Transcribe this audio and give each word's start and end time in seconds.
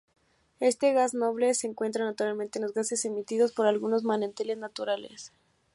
Este 0.59 0.93
gas 0.93 1.13
noble 1.13 1.53
se 1.53 1.67
encuentra 1.67 2.03
naturalmente 2.05 2.57
en 2.57 2.63
los 2.63 2.73
gases 2.73 3.05
emitidos 3.05 3.51
por 3.51 3.67
algunos 3.67 4.03
manantiales 4.03 4.57
naturales. 4.57 5.31